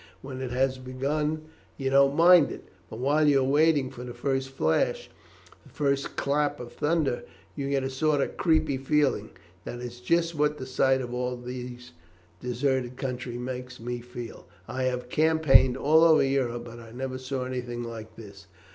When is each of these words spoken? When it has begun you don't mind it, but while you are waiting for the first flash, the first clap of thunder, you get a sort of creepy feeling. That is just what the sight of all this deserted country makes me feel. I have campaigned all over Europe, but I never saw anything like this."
When 0.23 0.41
it 0.41 0.49
has 0.49 0.79
begun 0.79 1.43
you 1.77 1.91
don't 1.91 2.15
mind 2.15 2.51
it, 2.51 2.69
but 2.89 2.97
while 2.97 3.27
you 3.27 3.41
are 3.41 3.47
waiting 3.47 3.91
for 3.91 4.03
the 4.03 4.15
first 4.15 4.49
flash, 4.49 5.11
the 5.63 5.69
first 5.69 6.15
clap 6.15 6.59
of 6.59 6.73
thunder, 6.73 7.23
you 7.55 7.69
get 7.69 7.83
a 7.83 7.89
sort 7.91 8.19
of 8.19 8.35
creepy 8.35 8.77
feeling. 8.79 9.29
That 9.63 9.79
is 9.79 9.99
just 9.99 10.33
what 10.33 10.57
the 10.57 10.65
sight 10.65 11.01
of 11.01 11.13
all 11.13 11.35
this 11.37 11.91
deserted 12.39 12.97
country 12.97 13.37
makes 13.37 13.79
me 13.79 13.99
feel. 14.01 14.47
I 14.67 14.85
have 14.85 15.07
campaigned 15.07 15.77
all 15.77 16.03
over 16.03 16.23
Europe, 16.23 16.65
but 16.65 16.79
I 16.79 16.89
never 16.89 17.19
saw 17.19 17.43
anything 17.45 17.83
like 17.83 18.15
this." 18.15 18.47